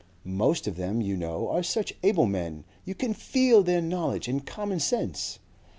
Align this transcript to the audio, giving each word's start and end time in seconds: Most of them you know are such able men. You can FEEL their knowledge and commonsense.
Most 0.25 0.65
of 0.65 0.77
them 0.77 0.99
you 0.99 1.15
know 1.15 1.47
are 1.49 1.61
such 1.61 1.93
able 2.01 2.25
men. 2.25 2.63
You 2.85 2.95
can 2.95 3.13
FEEL 3.13 3.61
their 3.61 3.81
knowledge 3.81 4.27
and 4.27 4.43
commonsense. 4.43 5.37